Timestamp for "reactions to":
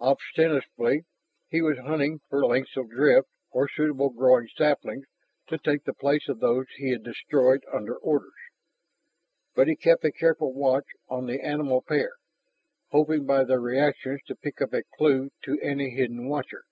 13.60-14.34